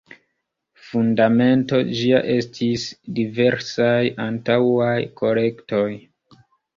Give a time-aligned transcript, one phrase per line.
[0.83, 2.85] Fundamento ĝia estis
[3.19, 5.85] diversaj antaŭaj kolektoj.